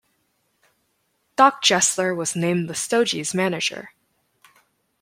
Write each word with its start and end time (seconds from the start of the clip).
Doc 1.35 1.61
Gessler 1.63 2.15
was 2.15 2.35
named 2.35 2.67
the 2.67 2.73
Stogies' 2.73 3.35
manager. 3.35 3.91